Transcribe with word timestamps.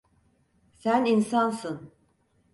Sen 0.73 1.05
insansın. 1.05 1.91